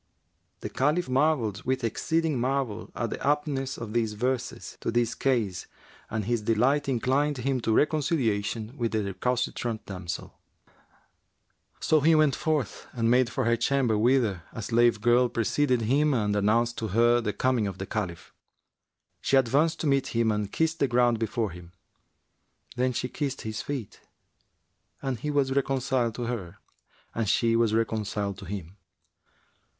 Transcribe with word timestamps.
The 0.61 0.69
Caliph 0.69 1.07
marvelled 1.07 1.61
with 1.63 1.83
exceeding 1.83 2.39
marvel 2.39 2.89
at 2.95 3.11
the 3.11 3.19
aptness 3.23 3.77
of 3.77 3.93
these 3.93 4.13
verses 4.13 4.79
to 4.81 4.89
his 4.91 5.13
case 5.13 5.67
and 6.09 6.25
his 6.25 6.41
delight 6.41 6.89
inclined 6.89 7.37
him 7.37 7.61
to 7.61 7.71
reconciliation 7.71 8.75
with 8.75 8.93
the 8.93 9.03
recalcitrant 9.03 9.85
damsel. 9.85 10.39
So 11.79 11.99
he 12.01 12.15
went 12.15 12.35
forth 12.35 12.87
and 12.93 13.11
made 13.11 13.29
for 13.29 13.45
her 13.45 13.55
chamber 13.55 13.95
whither 13.95 14.41
a 14.51 14.63
slave 14.63 15.01
girl 15.01 15.29
preceded 15.29 15.81
him 15.81 16.15
and 16.15 16.35
announced 16.35 16.79
to 16.79 16.87
her 16.87 17.21
the 17.21 17.31
coming 17.31 17.67
of 17.67 17.77
the 17.77 17.85
Caliph. 17.85 18.33
She 19.21 19.37
advanced 19.37 19.79
to 19.81 19.85
meet 19.85 20.07
him 20.17 20.31
and 20.31 20.51
kissed 20.51 20.79
the 20.79 20.87
ground 20.87 21.19
before 21.19 21.51
him; 21.51 21.73
then 22.75 22.91
she 22.91 23.07
kissed 23.07 23.41
his 23.41 23.61
feet 23.61 24.01
and 24.99 25.19
he 25.19 25.29
was 25.29 25.53
reconciled 25.53 26.15
to 26.15 26.23
her 26.23 26.57
and 27.13 27.29
she 27.29 27.55
was 27.55 27.75
reconciled 27.75 28.39
to 28.39 28.45
him. 28.45 28.77